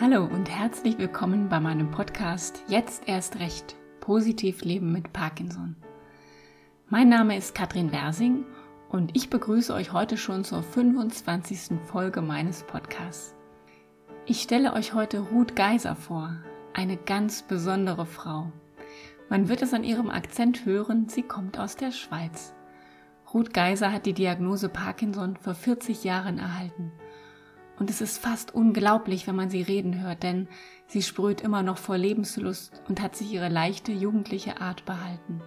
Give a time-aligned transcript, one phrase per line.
[0.00, 5.76] Hallo und herzlich willkommen bei meinem Podcast Jetzt erst recht positiv leben mit Parkinson.
[6.88, 8.46] Mein Name ist Katrin Wersing
[8.88, 11.78] und ich begrüße euch heute schon zur 25.
[11.84, 13.36] Folge meines Podcasts.
[14.24, 16.36] Ich stelle euch heute Ruth Geiser vor,
[16.72, 18.50] eine ganz besondere Frau.
[19.28, 22.54] Man wird es an ihrem Akzent hören, sie kommt aus der Schweiz.
[23.34, 26.92] Ruth Geiser hat die Diagnose Parkinson vor 40 Jahren erhalten
[27.82, 30.46] und es ist fast unglaublich, wenn man sie reden hört, denn
[30.86, 35.42] sie sprüht immer noch vor Lebenslust und hat sich ihre leichte jugendliche Art behalten.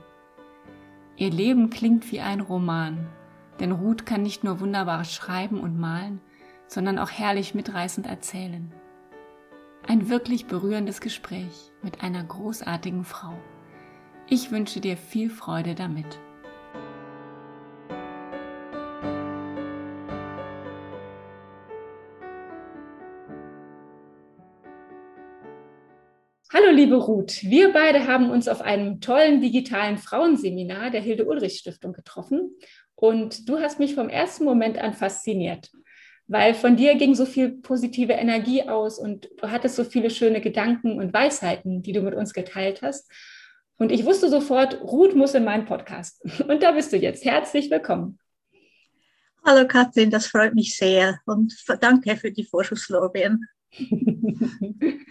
[1.15, 3.07] Ihr Leben klingt wie ein Roman,
[3.61, 6.19] denn Ruth kann nicht nur wunderbar schreiben und malen,
[6.67, 8.69] sondern auch herrlich mitreißend erzählen.
[9.87, 13.39] Ein wirklich berührendes Gespräch mit einer großartigen Frau.
[14.27, 16.19] Ich wünsche dir viel Freude damit.
[26.57, 31.57] Hallo liebe Ruth, wir beide haben uns auf einem tollen digitalen Frauenseminar der Hilde Ulrich
[31.57, 32.55] Stiftung getroffen
[32.95, 35.69] und du hast mich vom ersten Moment an fasziniert,
[36.27, 40.39] weil von dir ging so viel positive Energie aus und du hattest so viele schöne
[40.39, 43.11] Gedanken und Weisheiten, die du mit uns geteilt hast.
[43.75, 46.23] Und ich wusste sofort, Ruth muss in meinen Podcast.
[46.47, 47.25] Und da bist du jetzt.
[47.25, 48.17] Herzlich willkommen.
[49.43, 53.45] Hallo Katrin, das freut mich sehr und danke für die Vorschusslorbeeren.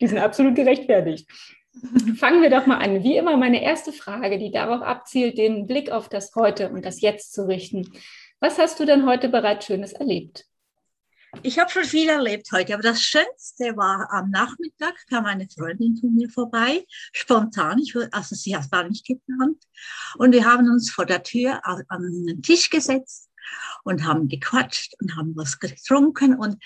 [0.00, 1.28] die sind absolut gerechtfertigt.
[2.16, 3.02] Fangen wir doch mal an.
[3.02, 7.00] Wie immer meine erste Frage, die darauf abzielt, den Blick auf das Heute und das
[7.00, 7.90] Jetzt zu richten.
[8.40, 10.46] Was hast du denn heute bereits Schönes erlebt?
[11.42, 15.96] Ich habe schon viel erlebt heute, aber das Schönste war am Nachmittag kam eine Freundin
[15.96, 19.64] zu mir vorbei, spontan, ich, also sie hat gar nicht geplant.
[20.16, 23.30] Und wir haben uns vor der Tür an den Tisch gesetzt
[23.82, 26.56] und haben gequatscht und haben was getrunken und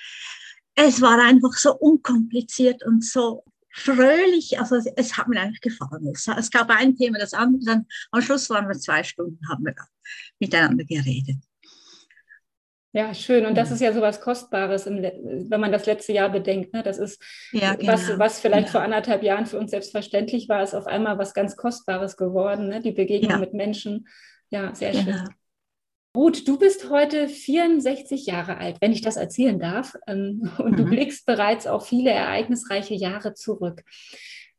[0.87, 4.59] es war einfach so unkompliziert und so fröhlich.
[4.61, 6.07] Also es hat mir eigentlich gefallen.
[6.13, 7.61] Es, gab ein Thema, das andere.
[7.65, 9.75] Dann am Schluss waren wir zwei Stunden, haben wir
[10.39, 11.37] miteinander geredet.
[12.93, 13.45] Ja, schön.
[13.45, 16.73] Und das ist ja so was Kostbares, wenn man das letzte Jahr bedenkt.
[16.73, 16.83] Ne?
[16.83, 17.23] Das ist,
[17.53, 17.93] ja, genau.
[17.93, 18.73] was, was vielleicht ja.
[18.73, 22.69] vor anderthalb Jahren für uns selbstverständlich war, ist auf einmal was ganz Kostbares geworden.
[22.69, 22.81] Ne?
[22.81, 23.39] Die Begegnung ja.
[23.39, 24.09] mit Menschen.
[24.51, 25.29] Ja, sehr schön.
[26.19, 29.95] Gut, du bist heute 64 Jahre alt, wenn ich das erzählen darf.
[30.09, 30.77] Ähm, und mhm.
[30.77, 33.85] du blickst bereits auf viele ereignisreiche Jahre zurück.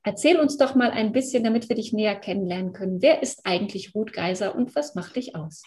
[0.02, 3.02] Erzähl uns doch mal ein bisschen, damit wir dich näher kennenlernen können.
[3.02, 5.64] Wer ist eigentlich Ruth Geiser und was macht dich aus?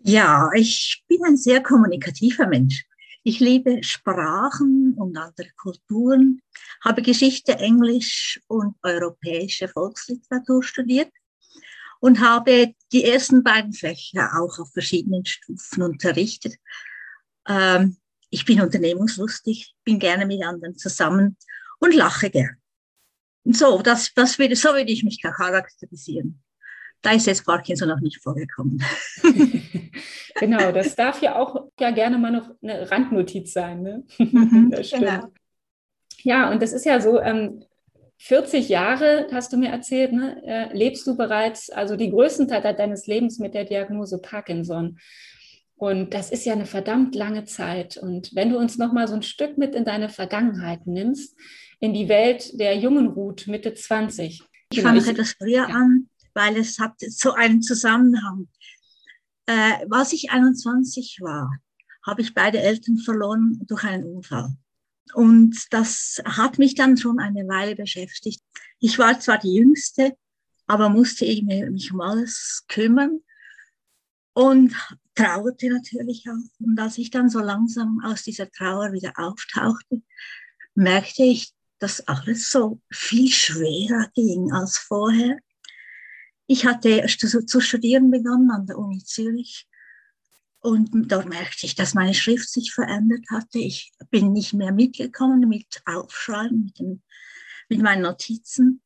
[0.00, 2.84] Ja, ich bin ein sehr kommunikativer Mensch.
[3.22, 6.42] Ich liebe Sprachen und andere Kulturen,
[6.84, 11.08] habe Geschichte, Englisch und europäische Volksliteratur studiert
[12.00, 16.54] und habe die ersten beiden Fächer auch auf verschiedenen Stufen unterrichtet.
[17.48, 17.96] Ähm,
[18.30, 21.36] ich bin unternehmungslustig, bin gerne mit anderen zusammen
[21.80, 22.56] und lache gern.
[23.44, 26.42] Und so, das, das würde, so würde ich mich charakterisieren.
[27.00, 28.82] Da ist jetzt Parkinson noch nicht vorgekommen.
[30.34, 33.82] genau, das darf ja auch ja gerne mal noch eine Randnotiz sein.
[33.82, 34.04] Ne?
[34.18, 35.32] Mhm, genau.
[36.22, 37.64] Ja, und das ist ja so, ähm,
[38.18, 42.74] 40 Jahre, hast du mir erzählt, ne, äh, lebst du bereits, also die größten Teil
[42.74, 44.98] deines Lebens mit der Diagnose Parkinson.
[45.76, 47.96] Und das ist ja eine verdammt lange Zeit.
[47.96, 51.38] Und wenn du uns noch mal so ein Stück mit in deine Vergangenheit nimmst,
[51.78, 54.42] in die Welt der jungen Ruth, Mitte 20.
[54.72, 55.74] Ich fange etwas früher ja.
[55.74, 58.48] an, weil es hat so einen Zusammenhang.
[59.46, 61.48] Äh, als ich 21 war,
[62.04, 64.56] habe ich beide Eltern verloren durch einen Unfall.
[65.14, 68.42] Und das hat mich dann schon eine Weile beschäftigt.
[68.78, 70.16] Ich war zwar die Jüngste,
[70.66, 73.20] aber musste irgendwie mich um alles kümmern
[74.34, 74.74] und
[75.14, 76.60] trauerte natürlich auch.
[76.60, 80.02] Und als ich dann so langsam aus dieser Trauer wieder auftauchte,
[80.74, 85.38] merkte ich, dass alles so viel schwerer ging als vorher.
[86.46, 89.66] Ich hatte zu studieren begonnen an der Uni Zürich
[90.60, 93.58] und dort merkte ich, dass meine Schrift sich verändert hatte.
[93.58, 97.02] Ich bin nicht mehr mitgekommen mit Aufschreiben, mit, dem,
[97.68, 98.82] mit meinen Notizen.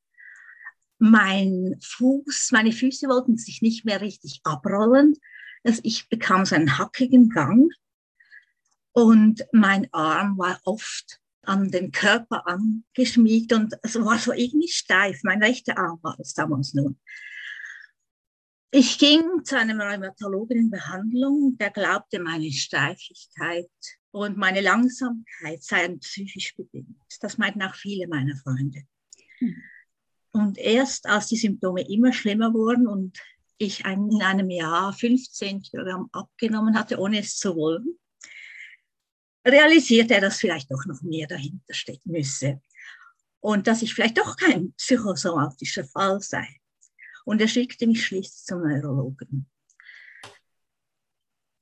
[0.99, 5.17] Mein Fuß, meine Füße wollten sich nicht mehr richtig abrollen.
[5.65, 7.73] Also ich bekam so einen hackigen Gang
[8.93, 15.21] und mein Arm war oft an den Körper angeschmiegt und es war so irgendwie steif.
[15.25, 16.95] Mein rechter Arm war es damals nur.
[18.75, 23.69] Ich ging zu einem Rheumatologen in Behandlung, der glaubte, meine Steifigkeit
[24.13, 26.97] und meine Langsamkeit seien psychisch bedingt.
[27.21, 28.85] Das meinten auch viele meiner Freunde.
[29.41, 29.57] Hm.
[30.33, 33.19] Und erst als die Symptome immer schlimmer wurden und
[33.59, 37.99] ich in einem Jahr 15 Kilogramm abgenommen hatte, ohne es zu wollen,
[39.47, 42.63] realisiert er, dass vielleicht doch noch mehr dahinter stecken müsse
[43.41, 46.62] und dass ich vielleicht doch kein psychosomatischer Fall sei.
[47.25, 49.47] Und er schickte mich schließlich zum Neurologen.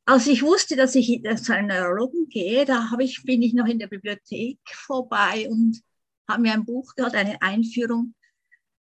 [0.07, 3.79] Als ich wusste, dass ich zu einem Neurologen gehe, da ich, bin ich noch in
[3.79, 5.81] der Bibliothek vorbei und
[6.29, 8.15] habe mir ein Buch gehabt, eine Einführung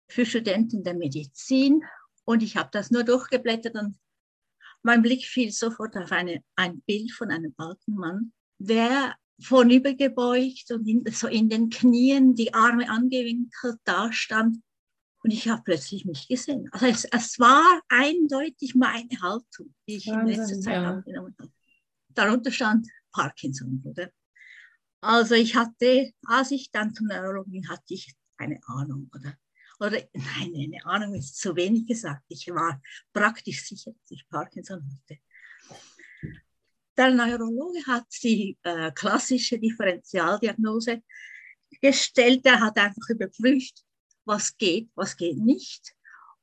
[0.09, 1.83] für Studenten der Medizin.
[2.25, 3.97] Und ich habe das nur durchgeblättert und
[4.81, 10.87] mein Blick fiel sofort auf eine, ein Bild von einem alten Mann, der vornübergebeugt und
[10.87, 14.57] in, so in den Knien, die Arme angewinkelt dastand.
[15.23, 16.67] Und ich habe plötzlich mich gesehen.
[16.71, 20.89] Also es, es, war eindeutig meine Haltung, die ich Wahnsinn, in letzter Zeit ja.
[20.89, 21.51] angenommen habe.
[22.09, 24.11] Darunter stand Parkinson, oder?
[24.99, 29.37] Also ich hatte, als ich dann zum Neurologen hatte ich eine Ahnung, oder?
[29.79, 32.23] Oder nein, eine Ahnung ist zu wenig gesagt.
[32.27, 32.81] Ich war
[33.13, 35.21] praktisch sicher, dass ich Parkinson hatte.
[36.95, 41.01] Der Neurologe hat die äh, klassische Differentialdiagnose
[41.81, 42.45] gestellt.
[42.45, 43.83] Er hat einfach überprüft,
[44.25, 45.93] was geht, was geht nicht.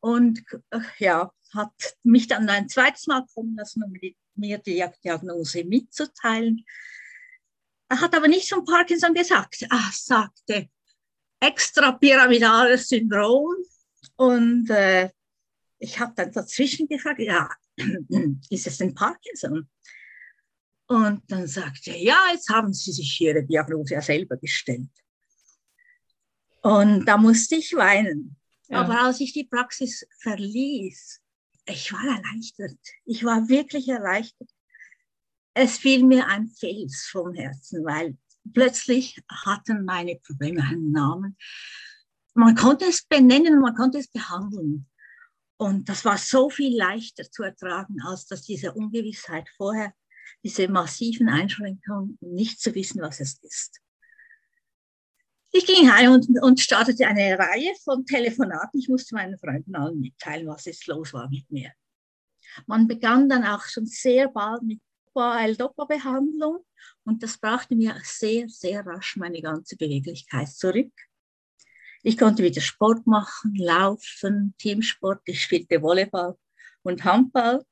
[0.00, 3.93] Und äh, ja, hat mich dann ein zweites Mal kommen lassen, um
[4.35, 6.65] mir die Diagnose mitzuteilen.
[7.88, 9.62] Er hat aber nichts von Parkinson gesagt.
[9.62, 10.69] Er sagte
[11.41, 13.56] extrapyramidales Syndrom.
[14.17, 15.11] Und äh,
[15.79, 17.50] ich habe dann dazwischen gefragt, ja,
[18.50, 19.69] ist es denn Parkinson?
[20.87, 24.91] Und dann sagte er, ja, jetzt haben Sie sich Ihre Diagnose ja selber gestellt.
[26.62, 28.36] Und da musste ich weinen.
[28.68, 28.82] Ja.
[28.82, 31.20] Aber als ich die Praxis verließ,
[31.66, 32.78] ich war erleichtert.
[33.04, 34.48] Ich war wirklich erleichtert.
[35.54, 38.16] Es fiel mir ein Fels vom Herzen, weil
[38.52, 41.36] plötzlich hatten meine Probleme einen Namen.
[42.34, 44.86] Man konnte es benennen, man konnte es behandeln.
[45.56, 49.92] Und das war so viel leichter zu ertragen, als dass diese Ungewissheit vorher
[50.42, 53.80] diese massiven Einschränkungen nicht zu wissen, was es ist.
[55.52, 58.79] Ich ging heim und, und startete eine Reihe von Telefonaten.
[58.79, 61.73] Ich musste meinen Freunden allen mitteilen, was jetzt los war mit mir.
[62.67, 64.81] Man begann dann auch schon sehr bald mit
[65.14, 66.64] L-Dopa-Behandlung
[67.05, 70.93] und das brachte mir sehr, sehr rasch meine ganze Beweglichkeit zurück.
[72.03, 76.38] Ich konnte wieder Sport machen, laufen, Teamsport, ich spielte Volleyball
[76.82, 77.64] und Handball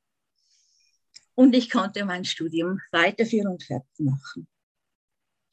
[1.35, 4.49] und ich konnte mein Studium weiterführen und fertig machen.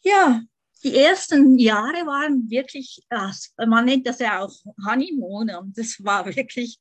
[0.01, 0.41] Ja,
[0.83, 4.53] die ersten Jahre waren wirklich, man nennt das ja auch
[4.85, 6.79] Honeymoon und es war wirklich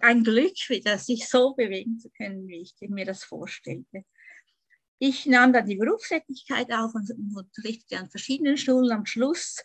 [0.00, 4.04] ein Glück, wieder sich so bewegen zu können, wie ich mir das vorstellte.
[4.98, 8.92] Ich nahm dann die Berufstätigkeit auf und unterrichtete an verschiedenen Schulen.
[8.92, 9.62] Am Schluss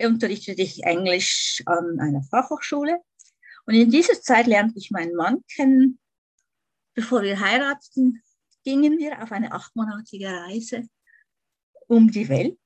[0.00, 2.98] unterrichtete ich Englisch an einer Fachhochschule.
[3.66, 5.98] Und in dieser Zeit lernte ich meinen Mann kennen,
[6.94, 8.22] Bevor wir heirateten,
[8.64, 10.88] gingen wir auf eine achtmonatige Reise
[11.88, 12.58] um die Welt.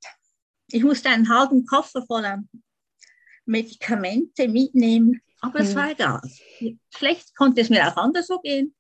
[0.70, 2.42] Ich musste einen halben Koffer voller
[3.46, 6.20] Medikamente mitnehmen, aber es war egal.
[6.94, 8.74] Schlecht konnte es mir auch anders so gehen.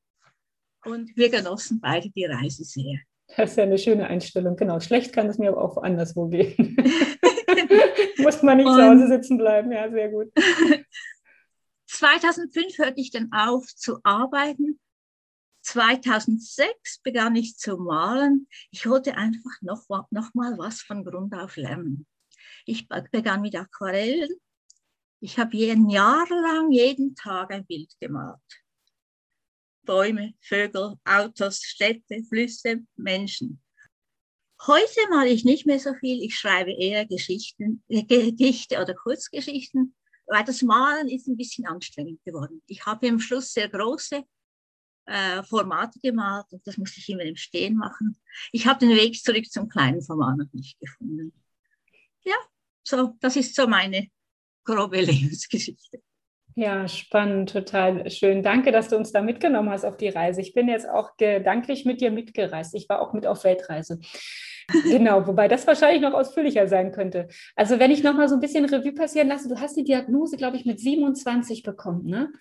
[0.84, 2.98] Und wir genossen beide die Reise sehr.
[3.36, 4.80] Das ist ja eine schöne Einstellung, genau.
[4.80, 6.76] Schlecht kann es mir aber auch anderswo gehen.
[8.18, 10.32] Muss man nicht und zu Hause sitzen bleiben, ja, sehr gut.
[11.86, 14.78] 2005 hörte ich dann auf zu arbeiten
[15.68, 18.48] 2006 begann ich zu malen.
[18.70, 22.06] Ich wollte einfach noch, noch mal was von Grund auf lernen.
[22.64, 24.30] Ich begann mit Aquarellen.
[25.20, 28.38] Ich habe ein Jahr lang jeden Tag ein Bild gemalt.
[29.82, 33.62] Bäume, Vögel, Autos, Städte, Flüsse, Menschen.
[34.66, 36.22] Heute male ich nicht mehr so viel.
[36.22, 39.94] Ich schreibe eher Geschichten, äh, Gedichte oder Kurzgeschichten,
[40.26, 42.62] weil das Malen ist ein bisschen anstrengend geworden.
[42.66, 44.24] Ich habe im Schluss sehr große
[45.08, 48.16] äh, Formate gemalt und das musste ich immer im Stehen machen.
[48.52, 51.32] Ich habe den Weg zurück zum kleinen Format noch nicht gefunden.
[52.24, 52.36] Ja,
[52.82, 54.08] so, das ist so meine
[54.64, 56.02] grobe Lebensgeschichte.
[56.54, 58.42] Ja, spannend, total schön.
[58.42, 60.40] Danke, dass du uns da mitgenommen hast auf die Reise.
[60.40, 62.74] Ich bin jetzt auch gedanklich mit dir mitgereist.
[62.74, 64.00] Ich war auch mit auf Weltreise.
[64.84, 67.28] genau, wobei das wahrscheinlich noch ausführlicher sein könnte.
[67.54, 70.36] Also wenn ich noch mal so ein bisschen Revue passieren lasse, du hast die Diagnose,
[70.36, 72.32] glaube ich, mit 27 bekommen, ne?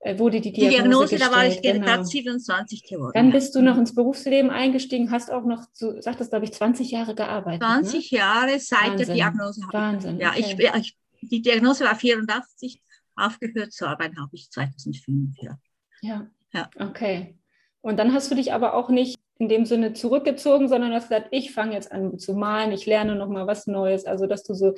[0.00, 1.32] Äh, wurde die Diagnose, die Diagnose gestellt.
[1.32, 2.02] da war ich genau.
[2.02, 3.12] 27 geworden.
[3.14, 6.90] Dann bist du noch ins Berufsleben eingestiegen, hast auch noch, du sagtest, glaube ich, 20
[6.90, 7.62] Jahre gearbeitet.
[7.62, 8.18] 20 ne?
[8.18, 9.06] Jahre seit Wahnsinn.
[9.06, 9.60] der Diagnose.
[9.72, 10.20] Wahnsinn.
[10.20, 10.56] Ja, okay.
[10.74, 12.82] ich, ich, die Diagnose war 84,
[13.16, 15.34] aufgehört zu arbeiten habe ich 2005.
[15.40, 15.58] Ja.
[16.02, 16.26] ja.
[16.52, 16.70] Ja.
[16.78, 17.38] Okay.
[17.80, 21.28] Und dann hast du dich aber auch nicht in dem Sinne zurückgezogen, sondern hast gesagt,
[21.30, 24.06] ich fange jetzt an zu malen, ich lerne nochmal was Neues.
[24.06, 24.74] Also, dass du so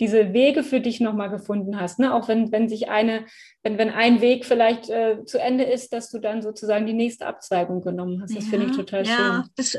[0.00, 1.98] diese Wege für dich nochmal gefunden hast.
[1.98, 2.12] Ne?
[2.12, 3.24] Auch wenn, wenn sich eine,
[3.62, 7.26] wenn, wenn ein Weg vielleicht äh, zu Ende ist, dass du dann sozusagen die nächste
[7.26, 8.36] Abzweigung genommen hast.
[8.36, 9.50] Das ja, finde ich total ja, schön.
[9.56, 9.78] Das,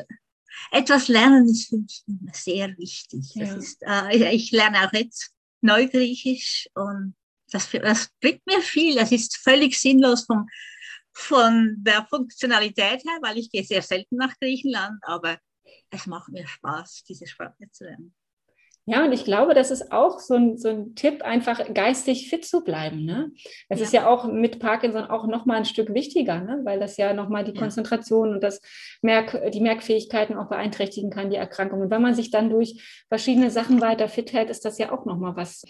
[0.71, 3.35] Etwas lernen ist für mich immer sehr wichtig.
[3.35, 3.55] Ja.
[3.55, 7.15] Ist, äh, ich lerne auch jetzt Neugriechisch und
[7.51, 8.95] das, das bringt mir viel.
[8.95, 10.47] Das ist völlig sinnlos vom,
[11.13, 15.38] von der Funktionalität her, weil ich gehe sehr selten nach Griechenland, aber
[15.89, 18.13] es macht mir Spaß, diese Sprache zu lernen.
[18.86, 22.43] Ja, und ich glaube, das ist auch so ein, so ein Tipp, einfach geistig fit
[22.43, 23.05] zu bleiben.
[23.05, 23.32] Ne?
[23.70, 23.86] Das ja.
[23.86, 26.60] ist ja auch mit Parkinson auch nochmal ein Stück wichtiger, ne?
[26.65, 27.62] weil das ja nochmal die ja.
[27.62, 28.60] Konzentration und das
[29.01, 31.79] Merk, die Merkfähigkeiten auch beeinträchtigen kann, die Erkrankung.
[31.79, 35.05] Und wenn man sich dann durch verschiedene Sachen weiter fit hält, ist das ja auch
[35.05, 35.63] nochmal was,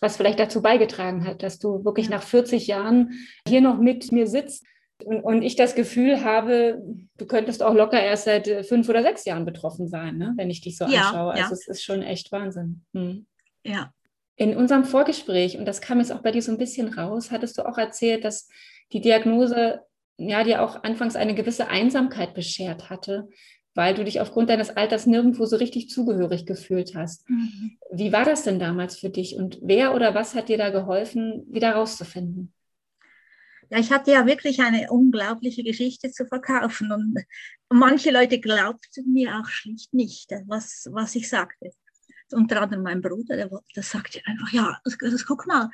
[0.00, 3.12] was vielleicht dazu beigetragen hat, dass du wirklich nach 40 Jahren
[3.46, 4.64] hier noch mit mir sitzt
[5.02, 6.82] und, und ich das Gefühl habe,
[7.16, 10.34] du könntest auch locker erst seit äh, fünf oder sechs Jahren betroffen sein, ne?
[10.36, 11.32] wenn ich dich so ja, anschaue.
[11.32, 11.52] Also ja.
[11.52, 12.84] es ist schon echt Wahnsinn.
[12.92, 13.26] Hm.
[13.64, 13.92] Ja.
[14.36, 17.58] In unserem Vorgespräch, und das kam jetzt auch bei dir so ein bisschen raus, hattest
[17.58, 18.48] du auch erzählt, dass
[18.92, 19.80] die Diagnose
[20.16, 23.28] ja dir auch anfangs eine gewisse Einsamkeit beschert hatte,
[23.74, 27.28] weil du dich aufgrund deines Alters nirgendwo so richtig zugehörig gefühlt hast.
[27.28, 27.78] Mhm.
[27.90, 31.44] Wie war das denn damals für dich und wer oder was hat dir da geholfen,
[31.48, 32.52] wieder rauszufinden?
[33.70, 37.24] Ja, ich hatte ja wirklich eine unglaubliche Geschichte zu verkaufen und
[37.70, 41.70] manche Leute glaubten mir auch schlicht nicht, was, was ich sagte.
[42.32, 45.70] Unter anderem mein Bruder, der, der sagte einfach, ja, das, das, guck mal,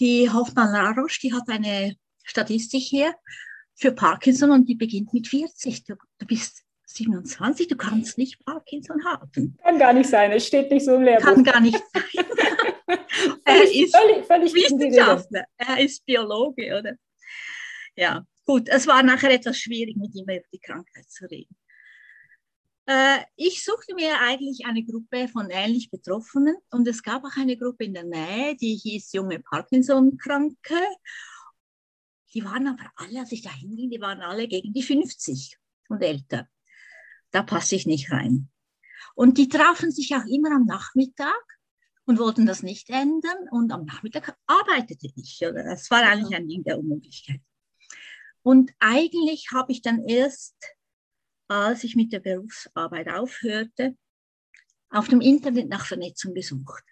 [0.00, 3.14] die Hoffmann Laroche, die hat eine Statistik hier
[3.74, 5.84] für Parkinson und die beginnt mit 40.
[5.84, 9.56] Du, du bist 27, du kannst nicht Parkinson haben.
[9.62, 11.26] Kann gar nicht sein, es steht nicht so im Lehrbuch.
[11.26, 12.24] Kann gar nicht sein.
[13.44, 16.96] er ist völlig, völlig Wissenschaftler, er ist Biologe, oder?
[17.96, 21.56] Ja, gut, es war nachher etwas schwierig, mit ihm über die Krankheit zu reden.
[22.86, 27.56] Äh, ich suchte mir eigentlich eine Gruppe von ähnlich Betroffenen und es gab auch eine
[27.56, 30.80] Gruppe in der Nähe, die hieß Junge Parkinson-Kranke.
[32.34, 35.58] Die waren aber alle, als ich da hinging, die waren alle gegen die 50
[35.88, 36.48] und älter.
[37.30, 38.50] Da passe ich nicht rein.
[39.14, 41.42] Und die trafen sich auch immer am Nachmittag
[42.04, 43.48] und wollten das nicht ändern.
[43.50, 45.38] Und am Nachmittag arbeitete ich.
[45.38, 47.40] Das war eigentlich ein Ding der Unmöglichkeit.
[48.42, 50.56] Und eigentlich habe ich dann erst,
[51.48, 53.96] als ich mit der Berufsarbeit aufhörte,
[54.90, 56.84] auf dem Internet nach Vernetzung gesucht.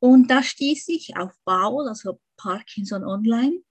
[0.00, 3.62] Und da stieß ich auf Baul, also Parkinson Online.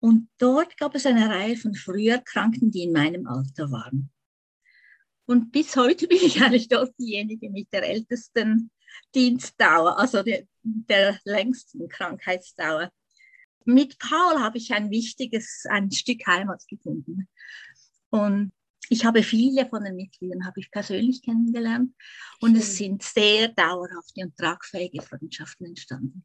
[0.00, 4.10] Und dort gab es eine Reihe von früher Kranken, die in meinem Alter waren.
[5.26, 8.70] Und bis heute bin ich eigentlich dort diejenige mit der ältesten
[9.14, 12.90] Dienstdauer, also der, der längsten Krankheitsdauer
[13.64, 17.28] mit Paul habe ich ein wichtiges, ein Stück Heimat gefunden.
[18.10, 18.52] Und
[18.88, 21.94] ich habe viele von den Mitgliedern habe ich persönlich kennengelernt
[22.40, 26.24] und es sind sehr dauerhafte und tragfähige Freundschaften entstanden.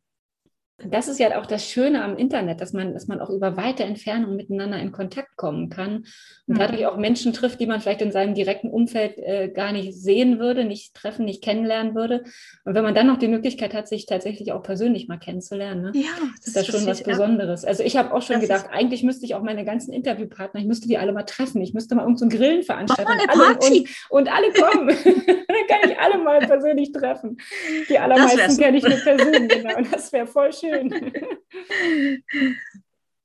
[0.78, 3.86] Das ist ja auch das Schöne am Internet, dass man, dass man auch über weite
[3.86, 6.06] Entfernungen miteinander in Kontakt kommen kann
[6.48, 9.94] und dadurch auch Menschen trifft, die man vielleicht in seinem direkten Umfeld äh, gar nicht
[9.94, 12.26] sehen würde, nicht treffen, nicht kennenlernen würde.
[12.66, 15.92] Und wenn man dann noch die Möglichkeit hat, sich tatsächlich auch persönlich mal kennenzulernen, ne,
[15.96, 17.64] ja, das ist das schon was Besonderes.
[17.64, 20.68] Also ich habe auch schon das gedacht, eigentlich müsste ich auch meine ganzen Interviewpartner, ich
[20.68, 21.62] müsste die alle mal treffen.
[21.62, 24.88] Ich müsste mal irgendeinen so Grillen veranstalten und alle, und, und, alle kommen.
[25.48, 27.38] dann kann ich alle mal persönlich treffen.
[27.88, 29.78] Die allermeisten kenne ich nur persönlich, genau.
[29.78, 31.14] Und das wäre voll schön schön.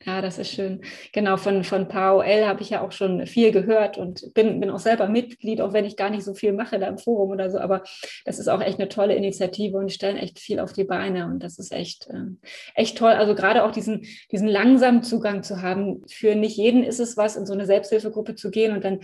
[0.06, 0.80] Ja, das ist schön.
[1.12, 4.78] Genau, von, von PAOL habe ich ja auch schon viel gehört und bin, bin auch
[4.78, 7.58] selber Mitglied, auch wenn ich gar nicht so viel mache da im Forum oder so.
[7.58, 7.82] Aber
[8.24, 11.42] das ist auch echt eine tolle Initiative und stellen echt viel auf die Beine und
[11.42, 12.30] das ist echt, äh,
[12.74, 13.12] echt toll.
[13.12, 16.02] Also gerade auch diesen, diesen langsamen Zugang zu haben.
[16.08, 19.00] Für nicht jeden ist es was, in so eine Selbsthilfegruppe zu gehen und dann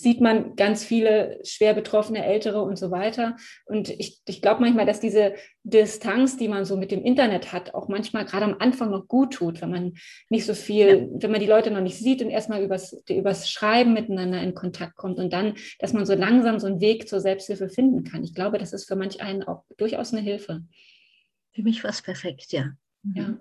[0.00, 3.36] sieht man ganz viele schwer betroffene Ältere und so weiter.
[3.66, 7.74] Und ich, ich glaube manchmal, dass diese Distanz, die man so mit dem Internet hat,
[7.74, 9.92] auch manchmal gerade am Anfang noch gut tut, wenn man
[10.28, 11.22] nicht so viel, ja.
[11.22, 14.96] wenn man die Leute noch nicht sieht und erstmal übers, übers Schreiben miteinander in Kontakt
[14.96, 18.24] kommt und dann, dass man so langsam so einen Weg zur Selbsthilfe finden kann.
[18.24, 20.62] Ich glaube, das ist für manch einen auch durchaus eine Hilfe.
[21.52, 22.72] Für mich war es perfekt, ja.
[23.02, 23.16] Mhm.
[23.16, 23.38] Ja.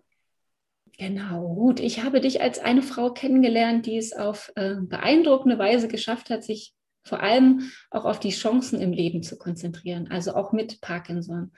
[1.00, 1.80] Genau, gut.
[1.80, 6.44] Ich habe dich als eine Frau kennengelernt, die es auf äh, beeindruckende Weise geschafft hat,
[6.44, 6.74] sich
[7.06, 11.54] vor allem auch auf die Chancen im Leben zu konzentrieren, also auch mit Parkinson.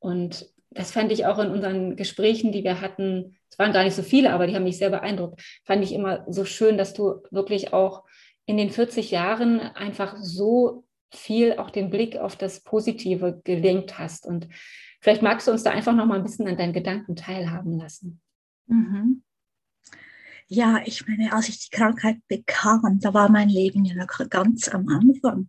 [0.00, 3.94] Und das fand ich auch in unseren Gesprächen, die wir hatten, es waren gar nicht
[3.94, 7.22] so viele, aber die haben mich sehr beeindruckt, fand ich immer so schön, dass du
[7.30, 8.04] wirklich auch
[8.44, 14.26] in den 40 Jahren einfach so viel auch den Blick auf das Positive gelenkt hast.
[14.26, 14.46] Und
[15.00, 18.20] vielleicht magst du uns da einfach noch mal ein bisschen an deinen Gedanken teilhaben lassen.
[18.66, 19.22] Mhm.
[20.48, 24.68] Ja, ich meine, als ich die Krankheit bekam, da war mein Leben ja noch ganz
[24.68, 25.48] am Anfang.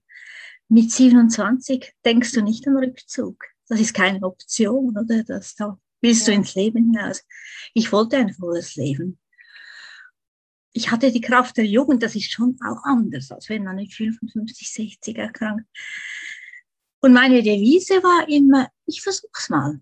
[0.67, 3.45] Mit 27 denkst du nicht an Rückzug.
[3.67, 5.23] Das ist keine Option, oder?
[5.23, 6.33] Das, da willst ja.
[6.33, 7.23] du ins Leben hinaus.
[7.73, 9.19] Ich wollte ein volles Leben.
[10.73, 13.93] ich hatte die Kraft der Jugend, das ist schon auch anders, als wenn man mit
[13.93, 15.65] 55, 60 erkrankt.
[17.01, 19.79] Und meine Devise war immer, ich versuch's mal.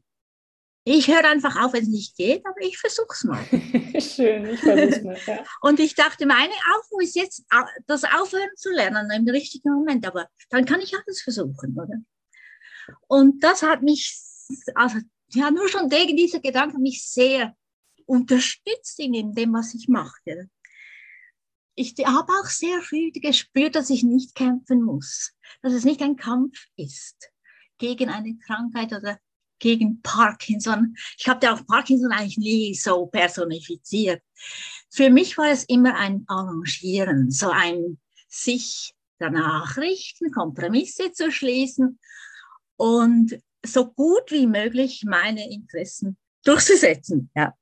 [0.85, 3.41] Ich höre einfach auf, wenn es nicht geht, aber ich versuch's mal.
[3.99, 5.17] Schön, ich versuch's mal.
[5.25, 5.43] Ja.
[5.61, 7.45] Und ich dachte, meine Aufgabe ist jetzt,
[7.87, 12.01] das Aufhören zu lernen im richtigen Moment, aber dann kann ich alles versuchen, oder?
[13.07, 14.19] Und das hat mich,
[14.75, 14.99] also,
[15.29, 17.55] ja, nur schon wegen dieser Gedanken mich sehr
[18.05, 20.49] unterstützt in dem, was ich mache.
[21.75, 26.17] Ich habe auch sehr früh gespürt, dass ich nicht kämpfen muss, dass es nicht ein
[26.17, 27.31] Kampf ist
[27.77, 29.17] gegen eine Krankheit oder
[29.63, 30.95] gegen Parkinson.
[31.17, 34.21] Ich habe ja auch Parkinson eigentlich nie so personifiziert.
[34.91, 41.97] Für mich war es immer ein Arrangieren, so ein sich danach richten, Kompromisse zu schließen
[42.75, 47.31] und so gut wie möglich meine Interessen durchzusetzen.
[47.33, 47.53] Ja.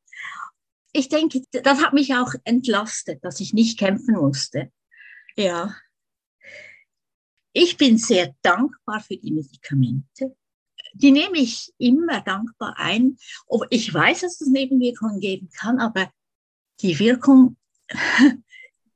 [0.94, 4.72] Ich denke, das hat mich auch entlastet, dass ich nicht kämpfen musste.
[5.36, 5.76] Ja.
[7.54, 10.36] Ich bin sehr dankbar für die Medikamente
[10.94, 13.18] die nehme ich immer dankbar ein.
[13.70, 16.12] Ich weiß, dass es Nebenwirkungen geben kann, aber
[16.82, 17.58] die Wirkung,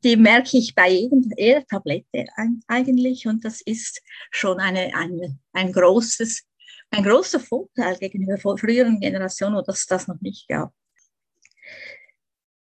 [0.04, 2.26] die merke ich bei jeder Tablette
[2.68, 6.44] eigentlich und das ist schon eine, eine, ein großes,
[6.92, 10.74] ein großer Vorteil gegenüber früheren Generationen, wo das das noch nicht gab.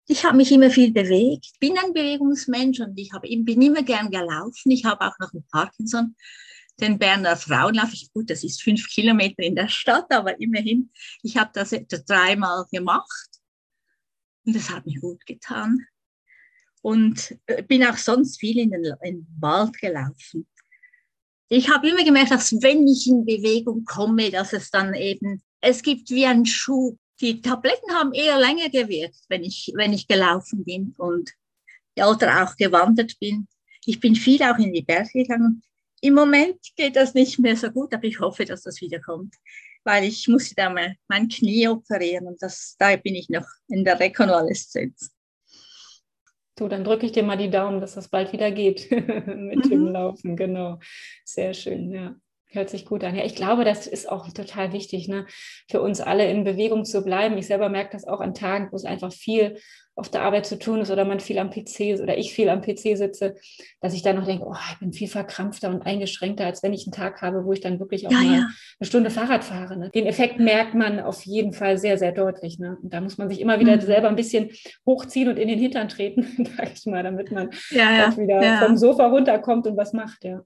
[0.06, 4.10] Ich habe mich immer viel bewegt, bin ein Bewegungsmensch und ich habe, bin immer gern
[4.10, 4.70] gelaufen.
[4.70, 6.14] Ich habe auch noch einen Parkinson
[6.80, 7.92] den Berner Frauenlauf.
[7.92, 10.90] Ich, gut, das ist fünf Kilometer in der Stadt, aber immerhin,
[11.22, 11.70] ich habe das
[12.06, 13.28] dreimal gemacht
[14.44, 15.86] und das hat mir gut getan.
[16.82, 20.46] Und äh, bin auch sonst viel in den, in den Wald gelaufen.
[21.48, 25.82] Ich habe immer gemerkt, dass wenn ich in Bewegung komme, dass es dann eben, es
[25.82, 26.98] gibt wie einen Schub.
[27.20, 31.32] Die Tabletten haben eher länger gewirkt, wenn ich, wenn ich gelaufen bin und
[31.96, 33.46] oder auch gewandert bin.
[33.86, 35.62] Ich bin viel auch in die Berge gegangen.
[36.04, 39.36] Im Moment geht das nicht mehr so gut, aber ich hoffe, dass das wieder kommt,
[39.84, 43.84] weil ich muss da mal mein Knie operieren und das, da bin ich noch in
[43.84, 45.14] der Rekonvaleszenz.
[46.56, 49.70] Du, dann drücke ich dir mal die Daumen, dass das bald wieder geht mit mhm.
[49.70, 50.78] dem Laufen, genau.
[51.24, 52.14] Sehr schön, ja.
[52.48, 53.16] Hört sich gut an.
[53.16, 55.26] Ja, ich glaube, das ist auch total wichtig, ne?
[55.68, 57.36] für uns alle in Bewegung zu bleiben.
[57.36, 59.56] Ich selber merke das auch an Tagen, wo es einfach viel
[59.96, 62.48] auf der Arbeit zu tun ist oder man viel am PC ist oder ich viel
[62.48, 63.36] am PC sitze,
[63.80, 66.86] dass ich dann noch denke, oh, ich bin viel verkrampfter und eingeschränkter, als wenn ich
[66.86, 68.48] einen Tag habe, wo ich dann wirklich auch ja, mal ja.
[68.80, 69.76] eine Stunde Fahrrad fahre.
[69.76, 69.90] Ne?
[69.90, 72.58] Den Effekt merkt man auf jeden Fall sehr, sehr deutlich.
[72.58, 72.76] Ne?
[72.82, 73.80] Und da muss man sich immer wieder mhm.
[73.82, 74.50] selber ein bisschen
[74.84, 78.76] hochziehen und in den Hintern treten, sag ich mal, damit man ja, auch wieder vom
[78.76, 80.42] Sofa runterkommt und was macht, ja.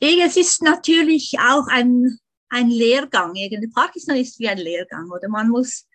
[0.00, 3.34] Es ist natürlich auch ein, ein Lehrgang.
[3.74, 5.86] Parkinson ist wie ein Lehrgang, oder man muss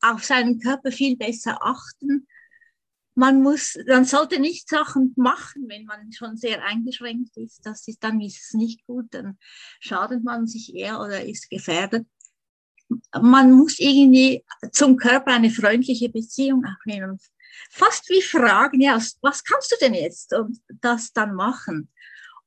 [0.00, 2.26] auf seinen Körper viel besser achten.
[3.14, 7.64] Man muss, man sollte nicht Sachen machen, wenn man schon sehr eingeschränkt ist.
[7.64, 9.38] Das ist, dann ist es nicht gut, dann
[9.80, 12.06] schadet man sich eher oder ist gefährdet.
[13.18, 17.18] Man muss irgendwie zum Körper eine freundliche Beziehung aufnehmen.
[17.70, 20.34] Fast wie fragen, ja, was kannst du denn jetzt?
[20.34, 21.90] Und das dann machen.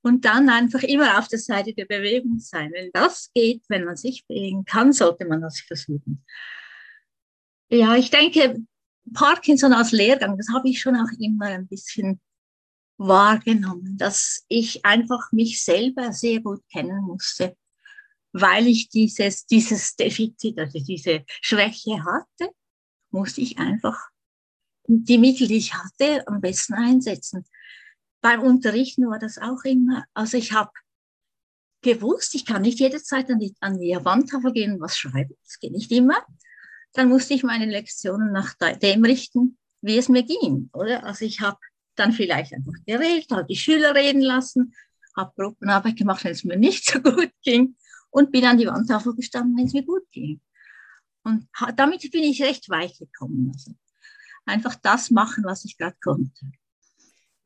[0.02, 2.72] Und dann einfach immer auf der Seite der Bewegung sein.
[2.72, 6.24] Wenn das geht, wenn man sich bewegen kann, sollte man das versuchen.
[7.70, 8.64] Ja, ich denke,
[9.14, 12.22] Parkinson als Lehrgang, das habe ich schon auch immer ein bisschen
[12.98, 17.56] wahrgenommen, dass ich einfach mich selber sehr gut kennen musste,
[18.34, 22.52] weil ich dieses, dieses Defizit, also diese Schwäche hatte,
[23.12, 23.98] musste ich einfach
[24.88, 27.46] die Mittel, die ich hatte, am besten einsetzen.
[28.21, 30.71] Beim Unterrichten war das auch immer, also ich habe
[31.82, 35.60] gewusst, ich kann nicht jederzeit an die, an die Wandtafel gehen und was schreiben, das
[35.60, 36.25] geht nicht immer
[36.93, 41.03] dann musste ich meine Lektionen nach dem richten, wie es mir ging, oder?
[41.03, 41.58] Also ich habe
[41.95, 44.73] dann vielleicht einfach geredet, habe die Schüler reden lassen,
[45.15, 47.75] habe Gruppenarbeit gemacht, wenn es mir nicht so gut ging
[48.10, 50.41] und bin an die Wandtafel gestanden, wenn es mir gut ging.
[51.23, 53.51] Und damit bin ich recht weit gekommen.
[53.53, 53.73] Also
[54.45, 56.51] einfach das machen, was ich gerade konnte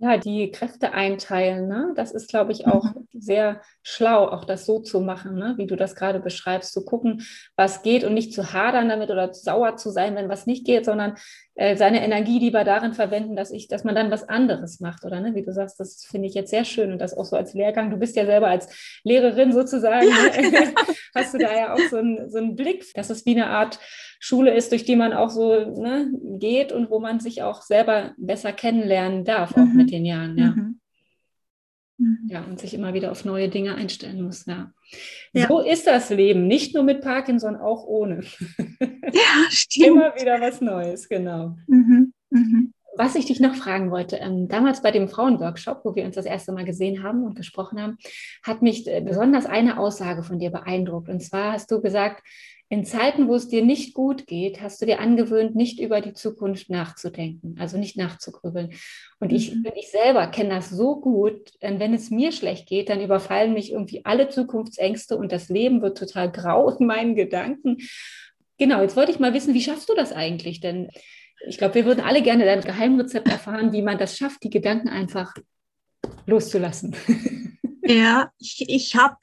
[0.03, 1.69] ja, die Kräfte einteilen.
[1.69, 1.93] Ne?
[1.95, 3.07] Das ist, glaube ich, auch mhm.
[3.13, 5.53] sehr schlau, auch das so zu machen, ne?
[5.55, 9.33] wie du das gerade beschreibst, zu gucken, was geht und nicht zu hadern damit oder
[9.33, 11.15] sauer zu sein, wenn was nicht geht, sondern
[11.55, 15.21] äh, seine Energie lieber darin verwenden, dass ich, dass man dann was anderes macht, oder
[15.21, 15.35] ne?
[15.35, 17.89] Wie du sagst, das finde ich jetzt sehr schön und das auch so als Lehrgang.
[17.89, 20.41] Du bist ja selber als Lehrerin sozusagen, ja.
[20.41, 20.73] ne?
[21.15, 23.79] hast du da ja auch so einen, so einen Blick, dass es wie eine Art
[24.25, 26.09] Schule ist, durch die man auch so ne,
[26.39, 29.75] geht und wo man sich auch selber besser kennenlernen darf, auch mhm.
[29.75, 30.51] mit den Jahren, ja.
[30.51, 30.79] Mhm.
[31.97, 32.19] mhm.
[32.29, 34.45] Ja, und sich immer wieder auf neue Dinge einstellen muss.
[34.45, 34.71] Ja.
[35.33, 35.49] ja.
[35.49, 38.21] So ist das Leben, nicht nur mit Parkinson, auch ohne.
[38.79, 39.87] Ja, stimmt.
[39.87, 41.57] immer wieder was Neues, genau.
[41.67, 42.13] Mhm.
[42.29, 42.72] Mhm.
[42.95, 46.25] Was ich dich noch fragen wollte, ähm, damals bei dem Frauenworkshop, wo wir uns das
[46.25, 47.97] erste Mal gesehen haben und gesprochen haben,
[48.43, 51.09] hat mich äh, besonders eine Aussage von dir beeindruckt.
[51.09, 52.23] Und zwar hast du gesagt,
[52.69, 56.13] in Zeiten, wo es dir nicht gut geht, hast du dir angewöhnt, nicht über die
[56.13, 58.71] Zukunft nachzudenken, also nicht nachzugrübeln.
[59.19, 59.67] Und ich, mhm.
[59.75, 64.05] ich selber kenne das so gut, wenn es mir schlecht geht, dann überfallen mich irgendwie
[64.05, 67.77] alle Zukunftsängste und das Leben wird total grau in meinen Gedanken.
[68.57, 70.59] Genau, jetzt wollte ich mal wissen, wie schaffst du das eigentlich?
[70.59, 70.89] Denn
[71.45, 74.89] ich glaube, wir würden alle gerne dein Geheimrezept erfahren, wie man das schafft, die Gedanken
[74.89, 75.33] einfach
[76.25, 76.95] loszulassen.
[77.85, 79.17] Ja, ich, ich habe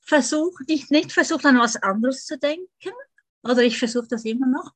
[0.00, 2.90] versucht, ich nicht versucht, an was anderes zu denken,
[3.42, 4.72] oder ich versuche das immer noch.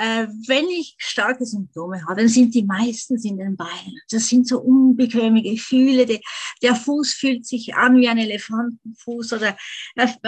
[0.00, 4.00] Äh, wenn ich starke Symptome habe, dann sind die meistens in den Beinen.
[4.10, 6.06] Das sind so unbequeme Gefühle.
[6.06, 6.20] Der,
[6.62, 9.54] der Fuß fühlt sich an wie ein Elefantenfuß oder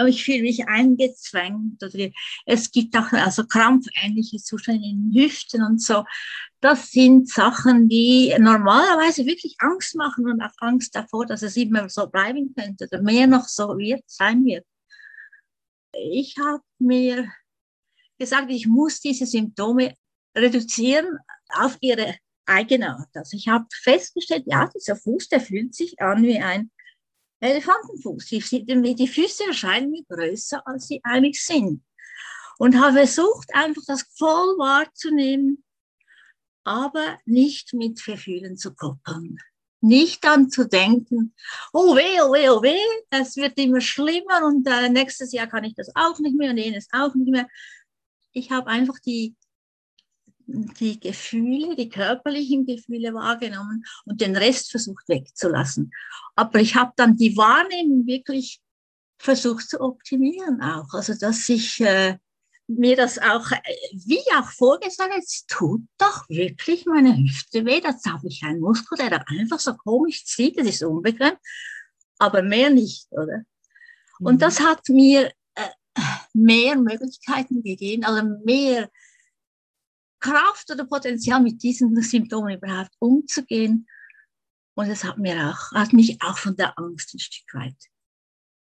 [0.05, 1.81] ich fühle mich eingezwängt.
[1.81, 2.11] Oder
[2.45, 6.03] es gibt auch also krampfähnliche Zustände in den Hüften und so.
[6.61, 11.89] Das sind Sachen, die normalerweise wirklich Angst machen und auch Angst davor, dass es immer
[11.89, 14.67] so bleiben könnte oder mehr noch so wird, sein wird.
[15.93, 17.27] Ich habe mir
[18.17, 19.93] gesagt, ich muss diese Symptome
[20.35, 21.17] reduzieren
[21.49, 23.09] auf ihre eigene Art.
[23.13, 26.71] Also ich habe festgestellt, ja, dieser Fuß, der fühlt sich an wie ein
[27.39, 28.25] Elefantenfuß.
[28.27, 28.41] Die,
[29.07, 31.83] Füße erscheinen mir größer, als sie eigentlich sind.
[32.57, 35.63] Und habe versucht, einfach das voll wahrzunehmen,
[36.63, 39.37] aber nicht mit Verfühlen zu koppeln.
[39.81, 41.35] Nicht dann zu denken,
[41.73, 45.65] oh weh, oh weh, oh weh, es wird immer schlimmer und äh, nächstes Jahr kann
[45.65, 47.49] ich das auch nicht mehr und jenes auch nicht mehr,
[48.33, 49.35] ich habe einfach die,
[50.45, 55.91] die Gefühle, die körperlichen Gefühle wahrgenommen und den Rest versucht wegzulassen.
[56.35, 58.61] Aber ich habe dann die Wahrnehmung wirklich
[59.17, 60.93] versucht zu optimieren auch.
[60.93, 62.17] Also dass ich äh,
[62.67, 63.61] mir das auch, äh,
[63.93, 67.79] wie auch vorgesagt, es tut doch wirklich meine Hüfte weh.
[67.79, 70.59] Da habe ich einen Muskel, der da einfach so komisch zieht.
[70.59, 71.33] Das ist unbequem,
[72.19, 73.43] aber mehr nicht, oder?
[74.19, 74.39] Und mhm.
[74.39, 75.31] das hat mir
[76.33, 78.89] mehr Möglichkeiten gegeben, also mehr
[80.19, 83.87] Kraft oder Potenzial mit diesen Symptomen überhaupt umzugehen.
[84.75, 87.75] Und es hat hat mich auch von der Angst ein Stück weit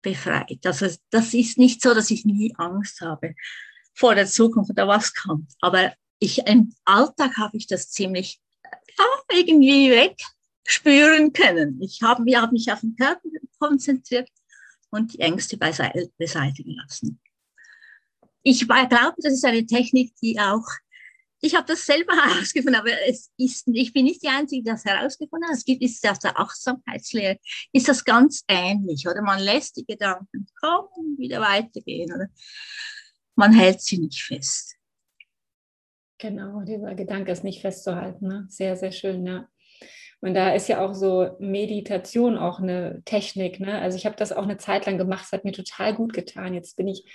[0.01, 0.65] befreit.
[0.65, 3.35] Also das ist nicht so, dass ich nie Angst habe
[3.93, 5.53] vor der Zukunft oder was kommt.
[5.59, 8.39] Aber ich, im Alltag habe ich das ziemlich
[8.97, 11.81] ja, irgendwie wegspüren können.
[11.81, 13.27] Ich habe hab mich auf den Körper
[13.59, 14.29] konzentriert
[14.91, 17.19] und die Ängste beseitigen lassen
[18.43, 20.65] ich glaube, das ist eine Technik, die auch,
[21.41, 24.85] ich habe das selber herausgefunden, aber es ist, ich bin nicht die Einzige, die das
[24.85, 25.57] herausgefunden hat.
[25.57, 27.37] Es gibt, ist aus der Achtsamkeitslehre,
[27.71, 29.21] ist das ganz ähnlich, oder?
[29.21, 32.27] Man lässt die Gedanken kommen, wieder weitergehen, oder?
[33.35, 34.75] Man hält sie nicht fest.
[36.17, 38.27] Genau, dieser Gedanke ist nicht festzuhalten.
[38.27, 38.45] Ne?
[38.49, 39.47] Sehr, sehr schön, ja.
[40.21, 43.59] Und da ist ja auch so Meditation auch eine Technik.
[43.59, 43.79] Ne?
[43.79, 46.53] Also ich habe das auch eine Zeit lang gemacht, es hat mir total gut getan.
[46.53, 47.05] Jetzt bin ich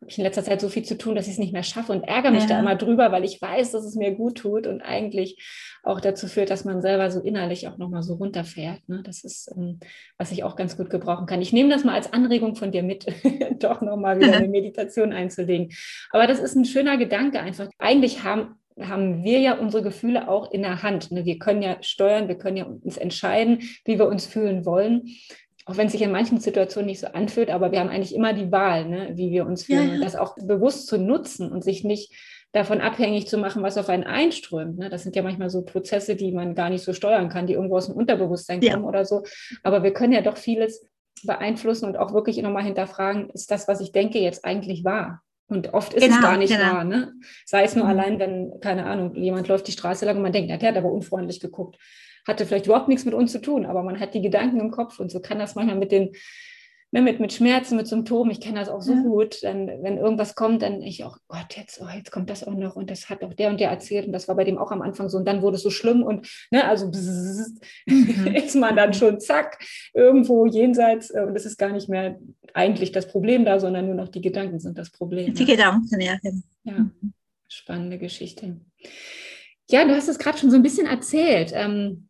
[0.00, 1.90] habe ich in letzter Zeit so viel zu tun, dass ich es nicht mehr schaffe
[1.90, 2.48] und ärgere mich ja.
[2.48, 5.42] da immer drüber, weil ich weiß, dass es mir gut tut und eigentlich
[5.82, 8.88] auch dazu führt, dass man selber so innerlich auch nochmal so runterfährt.
[8.88, 9.02] Ne?
[9.04, 9.80] Das ist, ähm,
[10.16, 11.42] was ich auch ganz gut gebrauchen kann.
[11.42, 13.06] Ich nehme das mal als Anregung von dir mit,
[13.58, 15.74] doch nochmal wieder eine Meditation einzulegen.
[16.10, 17.68] Aber das ist ein schöner Gedanke einfach.
[17.78, 21.10] Eigentlich haben haben wir ja unsere Gefühle auch in der Hand.
[21.10, 21.24] Ne?
[21.24, 25.10] Wir können ja steuern, wir können ja uns entscheiden, wie wir uns fühlen wollen
[25.68, 28.32] auch wenn es sich in manchen Situationen nicht so anfühlt, aber wir haben eigentlich immer
[28.32, 29.88] die Wahl, ne, wie wir uns fühlen.
[29.88, 30.00] Ja, ja.
[30.00, 32.10] Das auch bewusst zu nutzen und sich nicht
[32.52, 34.78] davon abhängig zu machen, was auf einen einströmt.
[34.78, 34.88] Ne?
[34.88, 37.76] Das sind ja manchmal so Prozesse, die man gar nicht so steuern kann, die irgendwo
[37.76, 38.88] aus dem Unterbewusstsein kommen ja.
[38.88, 39.24] oder so.
[39.62, 40.86] Aber wir können ja doch vieles
[41.24, 45.22] beeinflussen und auch wirklich nochmal hinterfragen, ist das, was ich denke, jetzt eigentlich wahr?
[45.48, 46.74] Und oft ist genau, es gar nicht genau.
[46.74, 46.84] wahr.
[46.84, 47.14] Ne?
[47.46, 47.90] Sei es nur mhm.
[47.90, 50.76] allein, wenn, keine Ahnung, jemand läuft die Straße lang und man denkt, ja, der hat
[50.76, 51.78] aber unfreundlich geguckt
[52.28, 55.00] hatte vielleicht überhaupt nichts mit uns zu tun, aber man hat die Gedanken im Kopf
[55.00, 56.12] und so kann das manchmal mit den
[56.90, 59.02] mit, mit Schmerzen, mit Symptomen, ich kenne das auch so ja.
[59.02, 62.54] gut, dann, wenn irgendwas kommt, dann ich auch, Gott, jetzt, oh, jetzt kommt das auch
[62.54, 64.70] noch und das hat auch der und der erzählt und das war bei dem auch
[64.70, 68.26] am Anfang so und dann wurde es so schlimm und ne, also bzzz, mhm.
[68.34, 69.58] ist man dann schon zack,
[69.92, 72.18] irgendwo jenseits äh, und es ist gar nicht mehr
[72.54, 75.34] eigentlich das Problem da, sondern nur noch die Gedanken sind das Problem.
[75.34, 75.50] Die ne?
[75.50, 76.16] Gedanken, ja.
[76.64, 76.90] Ja,
[77.48, 78.56] spannende Geschichte.
[79.70, 81.52] Ja, du hast es gerade schon so ein bisschen erzählt.
[81.54, 82.07] Ähm,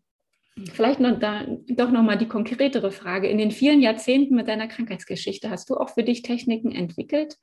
[0.73, 3.29] Vielleicht noch da, doch nochmal die konkretere Frage.
[3.29, 7.37] In den vielen Jahrzehnten mit deiner Krankheitsgeschichte hast du auch für dich Techniken entwickelt,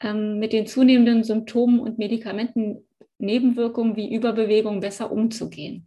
[0.00, 2.86] ähm, mit den zunehmenden Symptomen und Medikamenten,
[3.18, 5.86] Nebenwirkungen wie Überbewegung besser umzugehen.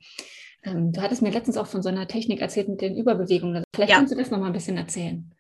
[0.64, 3.64] Ähm, du hattest mir letztens auch von so einer Technik erzählt mit den Überbewegungen.
[3.74, 3.98] Vielleicht ja.
[3.98, 5.32] kannst du das nochmal ein bisschen erzählen.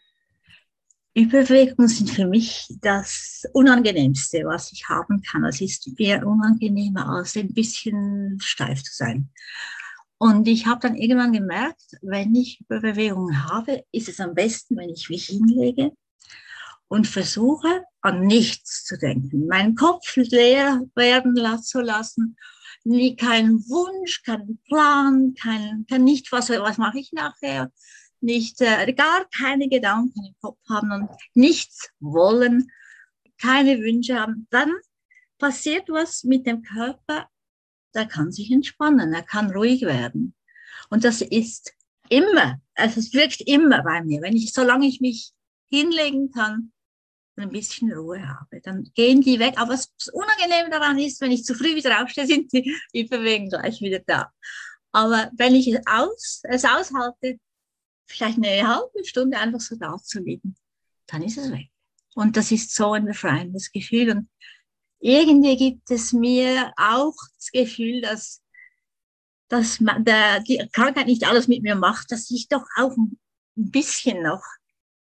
[1.16, 5.44] Überbewegungen sind für mich das Unangenehmste, was ich haben kann.
[5.44, 9.30] Es ist eher unangenehmer, als ein bisschen steif zu sein.
[10.22, 14.90] Und ich habe dann irgendwann gemerkt, wenn ich Überbewegungen habe, ist es am besten, wenn
[14.90, 15.94] ich mich hinlege
[16.90, 22.36] und versuche, an nichts zu denken, meinen Kopf leer werden zu lassen,
[22.84, 27.72] nie keinen Wunsch, keinen Plan, kein, kein nicht, was, was mache ich nachher,
[28.20, 32.70] nicht, äh, gar keine Gedanken im Kopf haben und nichts wollen,
[33.40, 34.74] keine Wünsche haben, dann
[35.38, 37.30] passiert was mit dem Körper,
[37.94, 40.36] der kann sich entspannen, er kann ruhig werden.
[40.90, 41.74] Und das ist
[42.10, 45.32] immer, also es wirkt immer bei mir, wenn ich, solange ich mich
[45.70, 46.72] hinlegen kann,
[47.40, 49.54] ein bisschen Ruhe habe, dann gehen die weg.
[49.58, 53.82] Aber was unangenehm daran ist, wenn ich zu früh wieder aufstehe, sind die überwiegend gleich
[53.82, 54.32] wieder da.
[54.92, 57.40] Aber wenn ich es, aus, es aushalte,
[58.08, 60.56] vielleicht eine halbe Stunde einfach so da zu liegen,
[61.08, 61.70] dann ist es weg.
[62.16, 64.12] Und das ist so ein befreiendes Gefühl.
[64.12, 64.30] Und
[65.00, 68.42] irgendwie gibt es mir auch das Gefühl, dass,
[69.48, 73.18] dass der, die Krankheit nicht alles mit mir macht, dass ich doch auch ein
[73.56, 74.44] bisschen noch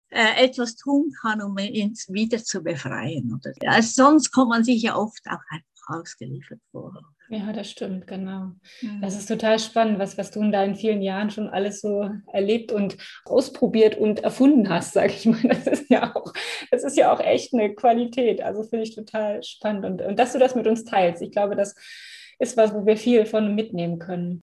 [0.09, 3.33] äh, etwas tun kann, um ihn wieder zu befreien.
[3.33, 3.53] Oder?
[3.67, 6.93] Also sonst kommt man sich ja oft auch einfach ausgeliefert vor.
[7.29, 8.51] Ja, das stimmt, genau.
[8.81, 9.01] Mhm.
[9.01, 12.71] Das ist total spannend, was, was du in deinen vielen Jahren schon alles so erlebt
[12.71, 15.41] und ausprobiert und erfunden hast, sage ich mal.
[15.41, 16.33] Das ist ja auch,
[16.69, 18.41] das ist ja auch echt eine Qualität.
[18.41, 19.85] Also finde ich total spannend.
[19.85, 21.21] Und, und dass du das mit uns teilst.
[21.21, 21.75] Ich glaube, das
[22.39, 24.43] ist was, wo wir viel von mitnehmen können.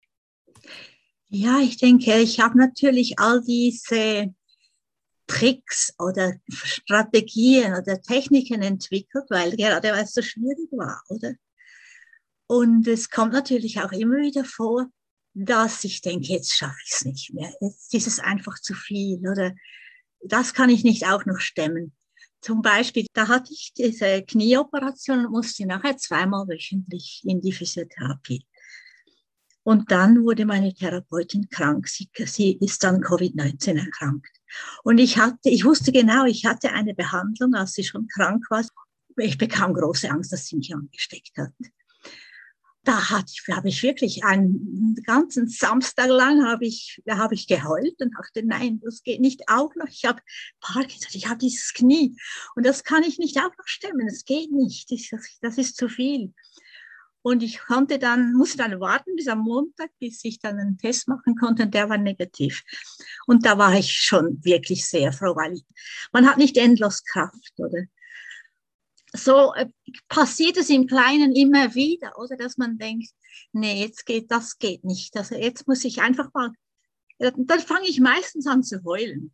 [1.28, 4.34] Ja, ich denke, ich habe natürlich all diese
[5.28, 11.34] Tricks oder Strategien oder Techniken entwickelt, weil gerade weil es so schwierig war, oder?
[12.52, 14.88] Und es kommt natürlich auch immer wieder vor,
[15.36, 17.54] dass ich denke, jetzt schaffe ich es nicht mehr.
[17.62, 19.54] Jetzt ist es einfach zu viel oder
[20.24, 21.94] das kann ich nicht auch noch stemmen.
[22.42, 28.44] Zum Beispiel, da hatte ich diese Knieoperation und musste nachher zweimal wöchentlich in die Physiotherapie.
[29.62, 31.88] Und dann wurde meine Therapeutin krank.
[31.88, 34.42] Sie, sie ist dann Covid-19 erkrankt.
[34.84, 38.66] Und ich hatte, ich wusste genau, ich hatte eine Behandlung, als sie schon krank war.
[39.18, 41.54] Ich bekam große Angst, dass sie mich angesteckt hat.
[42.84, 47.48] Da hatte ich, habe ich wirklich einen ganzen Samstag lang habe ich, da habe ich
[47.48, 49.88] geheult und dachte, nein, das geht nicht auch noch.
[49.90, 50.22] Ich habe
[50.62, 52.16] Parkinson, ich habe dieses Knie
[52.56, 54.08] und das kann ich nicht auch noch stemmen.
[54.08, 54.90] Das geht nicht.
[54.92, 55.10] Das,
[55.42, 56.34] das ist zu viel.
[57.22, 61.08] Und ich konnte dann, musste dann warten bis am Montag, bis ich dann einen Test
[61.08, 62.64] machen konnte und der war negativ.
[63.28, 65.64] Und da war ich schon wirklich sehr froh, weil ich,
[66.14, 67.84] man hat nicht endlos Kraft, oder?
[69.14, 69.68] So äh,
[70.08, 72.38] passiert es im Kleinen immer wieder, oder?
[72.38, 73.10] Dass man denkt,
[73.52, 75.16] nee, jetzt geht, das geht nicht.
[75.18, 76.52] Also jetzt muss ich einfach mal,
[77.18, 79.34] dann fange ich meistens an zu heulen.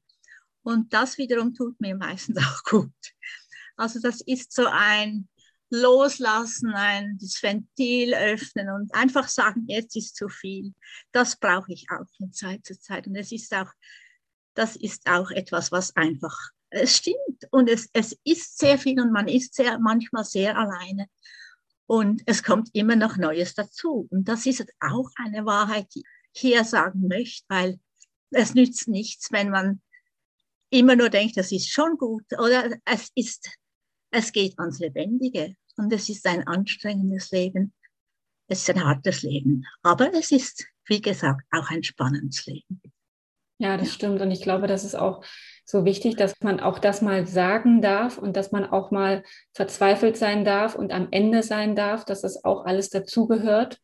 [0.63, 2.93] Und das wiederum tut mir meistens auch gut.
[3.77, 5.27] Also das ist so ein,
[5.69, 10.73] loslassen, ein, das Ventil öffnen und einfach sagen, jetzt ist zu viel.
[11.11, 13.07] Das brauche ich auch von Zeit zu Zeit.
[13.07, 13.71] Und es ist auch,
[14.53, 16.37] das ist auch etwas, was einfach,
[16.75, 17.17] es stimmt.
[17.51, 21.07] Und es, es ist sehr viel und man ist sehr, manchmal sehr alleine.
[21.87, 24.07] Und es kommt immer noch Neues dazu.
[24.09, 27.79] Und das ist auch eine Wahrheit, die ich hier sagen möchte, weil
[28.31, 29.81] es nützt nichts, wenn man
[30.69, 33.49] immer nur denkt, das ist schon gut oder es ist
[34.15, 37.73] es geht ans Lebendige und es ist ein anstrengendes Leben.
[38.47, 39.65] Es ist ein hartes Leben.
[39.83, 42.81] Aber es ist, wie gesagt, auch ein spannendes Leben.
[43.57, 44.21] Ja, das stimmt.
[44.21, 45.25] Und ich glaube, das ist auch
[45.65, 49.23] so wichtig, dass man auch das mal sagen darf und dass man auch mal
[49.53, 53.79] verzweifelt sein darf und am Ende sein darf, dass das auch alles dazugehört.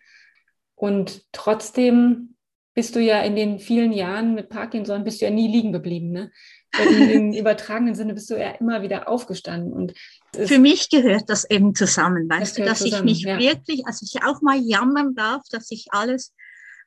[0.75, 2.35] Und trotzdem
[2.73, 6.11] bist du ja in den vielen Jahren mit Parkinson, bist du ja nie liegen geblieben.
[6.11, 6.31] Ne?
[6.79, 9.73] in dem übertragenen Sinne bist du ja immer wieder aufgestanden.
[9.73, 9.93] Und
[10.33, 13.39] Für mich gehört das eben zusammen, weißt du, dass zusammen, ich mich ja.
[13.39, 16.33] wirklich, also ich auch mal jammern darf, dass ich alles,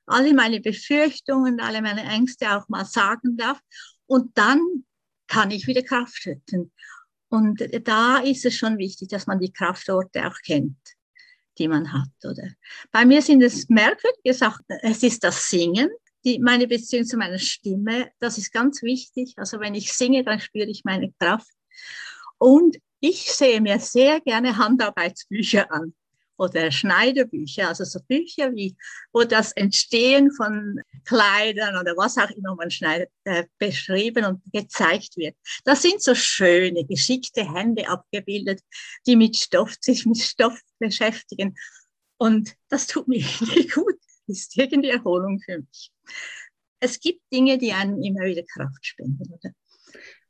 [0.07, 3.61] alle meine Befürchtungen, alle meine Ängste auch mal sagen darf.
[4.07, 4.85] Und dann
[5.27, 6.73] kann ich wieder Kraft schütten.
[7.29, 10.77] Und da ist es schon wichtig, dass man die Kraftorte auch kennt,
[11.59, 12.49] die man hat, oder?
[12.93, 14.65] Bei mir sind es merkwürdige Sachen.
[14.83, 15.91] Es ist das Singen,
[16.25, 19.35] die, meine Beziehung zu meiner Stimme, das ist ganz wichtig.
[19.37, 21.51] Also wenn ich singe, dann spüre ich meine Kraft.
[22.39, 25.95] Und ich sehe mir sehr gerne Handarbeitsbücher an
[26.37, 28.77] oder Schneiderbücher, also so Bücher wie,
[29.13, 35.17] wo das Entstehen von Kleidern oder was auch immer man schneidet, äh, beschrieben und gezeigt
[35.17, 35.37] wird.
[35.65, 38.61] Das sind so schöne, geschickte Hände abgebildet,
[39.07, 41.57] die mit Stoff, sich mit Stoff beschäftigen.
[42.17, 43.23] Und das tut mir
[43.75, 45.93] gut ist irgendwie Erholung für mich.
[46.81, 49.51] Es gibt Dinge, die einem immer wieder Kraft spenden, oder?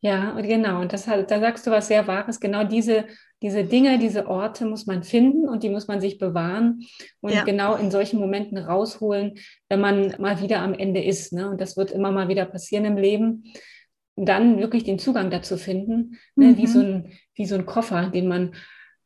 [0.00, 0.82] Ja, genau.
[0.82, 2.38] Und das, da sagst du was sehr Wahres.
[2.38, 3.06] Genau diese,
[3.44, 6.87] diese Dinge, diese Orte muss man finden und die muss man sich bewahren
[7.20, 7.44] und ja.
[7.44, 9.35] genau in solchen Momenten rausholen,
[9.68, 11.35] wenn man mal wieder am Ende ist.
[11.35, 11.50] Ne?
[11.50, 13.52] Und das wird immer mal wieder passieren im Leben.
[14.16, 16.46] Dann wirklich den Zugang dazu finden, ne?
[16.46, 16.57] mhm.
[16.57, 18.54] wie, so ein, wie so ein Koffer, den man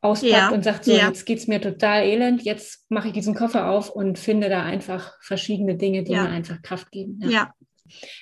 [0.02, 0.50] auspackt ja.
[0.50, 1.08] und sagt, so, ja.
[1.08, 4.62] jetzt geht es mir total elend, jetzt mache ich diesen Koffer auf und finde da
[4.62, 7.18] einfach verschiedene Dinge, die mir einfach Kraft geben.
[7.28, 7.52] ja.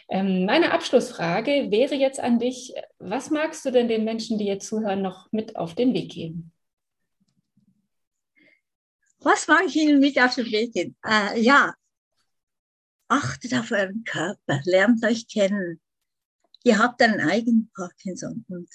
[0.08, 4.66] Ähm, meine Abschlussfrage wäre jetzt an dich, was magst du denn den Menschen, die jetzt
[4.66, 6.52] zuhören, noch mit auf den Weg geben?
[9.20, 10.96] Was mag ich Ihnen mit auf den Weg geben?
[11.04, 11.74] Äh, ja,
[13.08, 15.80] achtet auf euren Körper, lernt euch kennen.
[16.64, 18.68] Ihr habt einen eigenen Parkinson und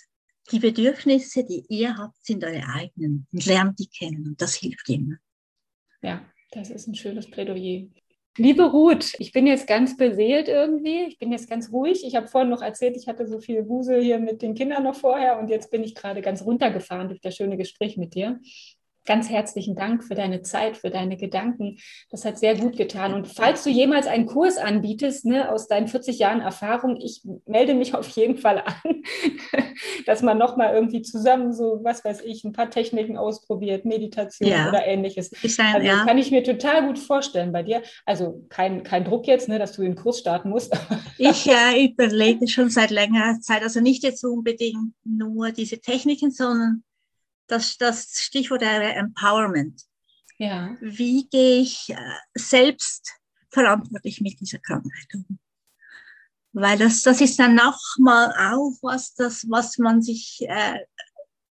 [0.51, 4.89] die Bedürfnisse, die ihr habt, sind eure eigenen und lernt die kennen und das hilft
[4.89, 5.17] immer.
[6.01, 7.88] Ja, das ist ein schönes Plädoyer.
[8.37, 11.03] Liebe Ruth, ich bin jetzt ganz beseelt irgendwie.
[11.03, 12.05] Ich bin jetzt ganz ruhig.
[12.05, 14.95] Ich habe vorhin noch erzählt, ich hatte so viel Wusel hier mit den Kindern noch
[14.95, 18.39] vorher und jetzt bin ich gerade ganz runtergefahren durch das schöne Gespräch mit dir
[19.05, 21.77] ganz herzlichen Dank für deine Zeit, für deine Gedanken.
[22.09, 23.13] Das hat sehr gut getan.
[23.13, 27.73] Und falls du jemals einen Kurs anbietest, ne, aus deinen 40 Jahren Erfahrung, ich melde
[27.73, 29.03] mich auf jeden Fall an,
[30.05, 34.69] dass man nochmal irgendwie zusammen so, was weiß ich, ein paar Techniken ausprobiert, Meditation ja.
[34.69, 35.31] oder ähnliches.
[35.57, 36.05] Ein, also ja.
[36.05, 37.81] kann ich mir total gut vorstellen bei dir.
[38.05, 40.77] Also kein, kein Druck jetzt, ne, dass du den Kurs starten musst.
[41.17, 46.83] ich äh, überlege schon seit längerer Zeit, also nicht jetzt unbedingt nur diese Techniken, sondern
[47.51, 49.83] das, das Stichwort wäre Empowerment.
[50.37, 50.75] Ja.
[50.81, 51.95] Wie gehe ich äh,
[52.35, 53.13] selbst
[53.49, 55.39] verantwortlich mit dieser Krankheit um?
[56.53, 60.79] Weil das, das ist dann nochmal auch was, das, was man sich äh,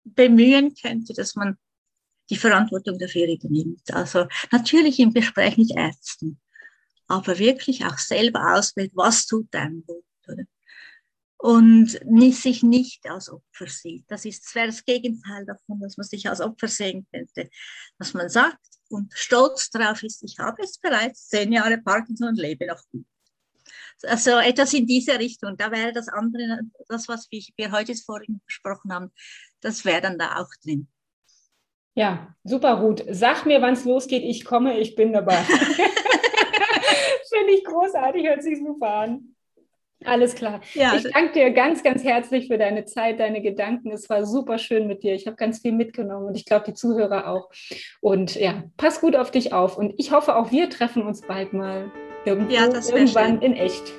[0.04, 1.58] bemühen könnte, dass man
[2.30, 3.92] die Verantwortung dafür übernimmt.
[3.92, 6.40] Also natürlich im Gespräch mit Ärzten,
[7.08, 10.04] aber wirklich auch selber auswählt, was tut einem gut.
[10.28, 10.44] Oder?
[11.38, 14.04] Und nicht, sich nicht als Opfer sieht.
[14.08, 17.50] Das ist wäre das Gegenteil davon, dass man sich als Opfer sehen könnte.
[17.98, 22.38] Dass man sagt und stolz darauf ist, ich habe es bereits zehn Jahre Parkinson und
[22.38, 23.04] lebe noch gut.
[24.02, 25.56] Also etwas in diese Richtung.
[25.56, 29.10] Da wäre das andere, das, was wir heute vorhin besprochen haben,
[29.60, 30.88] das wäre dann da auch drin.
[31.94, 33.04] Ja, super gut.
[33.10, 34.22] Sag mir, wann es losgeht.
[34.22, 35.42] Ich komme, ich bin dabei.
[37.28, 39.35] Finde ich großartig, hört sich super an.
[40.06, 40.60] Alles klar.
[40.74, 43.90] Ja, ich danke dir ganz, ganz herzlich für deine Zeit, deine Gedanken.
[43.90, 45.14] Es war super schön mit dir.
[45.14, 47.50] Ich habe ganz viel mitgenommen und ich glaube, die Zuhörer auch.
[48.00, 49.76] Und ja, pass gut auf dich auf.
[49.76, 51.90] Und ich hoffe, auch wir treffen uns bald mal
[52.24, 53.42] irgendwo, ja, irgendwann schön.
[53.42, 53.92] in echt.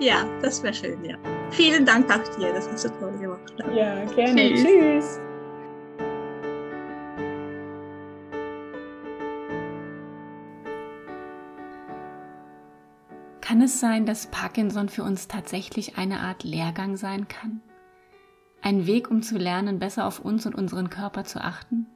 [0.00, 1.16] Ja, das wäre schön, ja.
[1.50, 3.54] Vielen Dank auch dir, das hast du toll gemacht.
[3.74, 4.54] Ja, gerne.
[4.54, 4.64] Tschüss.
[4.64, 5.20] Tschüss.
[13.48, 17.62] Kann es sein, dass Parkinson für uns tatsächlich eine Art Lehrgang sein kann?
[18.60, 21.86] Ein Weg, um zu lernen, besser auf uns und unseren Körper zu achten?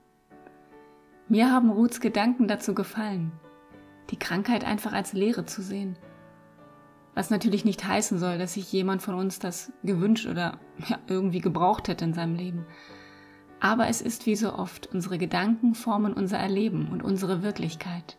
[1.28, 3.32] Mir haben Ruths Gedanken dazu gefallen,
[4.08, 5.98] die Krankheit einfach als Lehre zu sehen.
[7.12, 11.40] Was natürlich nicht heißen soll, dass sich jemand von uns das gewünscht oder ja, irgendwie
[11.40, 12.64] gebraucht hätte in seinem Leben.
[13.60, 18.16] Aber es ist wie so oft, unsere Gedanken formen unser Erleben und unsere Wirklichkeit.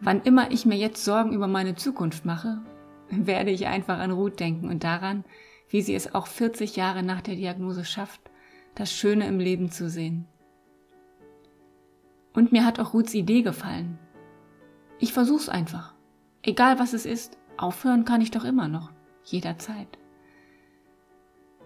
[0.00, 2.60] Wann immer ich mir jetzt Sorgen über meine Zukunft mache,
[3.10, 5.24] werde ich einfach an Ruth denken und daran,
[5.68, 8.20] wie sie es auch 40 Jahre nach der Diagnose schafft,
[8.74, 10.26] das Schöne im Leben zu sehen.
[12.32, 13.98] Und mir hat auch Ruths Idee gefallen.
[15.00, 15.94] Ich versuch's einfach.
[16.42, 18.92] Egal was es ist, aufhören kann ich doch immer noch,
[19.24, 19.98] jederzeit.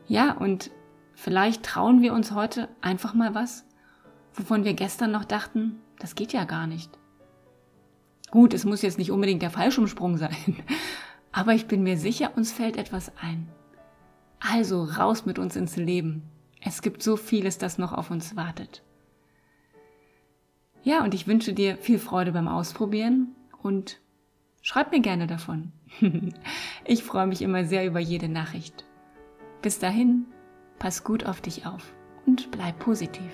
[0.07, 0.71] Ja, und
[1.14, 3.66] vielleicht trauen wir uns heute einfach mal was,
[4.33, 6.99] wovon wir gestern noch dachten, das geht ja gar nicht.
[8.33, 10.57] Gut, es muss jetzt nicht unbedingt der Fallschirmsprung sein,
[11.33, 13.47] aber ich bin mir sicher, uns fällt etwas ein.
[14.40, 16.23] Also raus mit uns ins Leben.
[16.62, 18.83] Es gibt so vieles, das noch auf uns wartet.
[20.83, 24.01] Ja, und ich wünsche dir viel Freude beim Ausprobieren und
[24.62, 25.71] schreib mir gerne davon.
[26.87, 28.87] ich freue mich immer sehr über jede Nachricht.
[29.61, 30.24] Bis dahin,
[30.78, 31.93] pass gut auf dich auf
[32.24, 33.30] und bleib positiv.